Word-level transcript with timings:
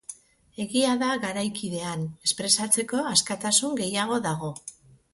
Egia 0.63 0.93
da 1.03 1.09
garaikidean, 1.25 2.07
espresatzeko 2.31 3.05
askatasun 3.13 3.81
gehiago 3.85 4.23
dago. 4.29 4.55